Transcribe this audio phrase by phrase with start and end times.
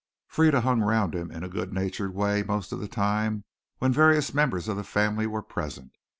[0.25, 3.43] Frieda hung round him in a good natured way most of the time
[3.77, 5.91] when various members of the family were present.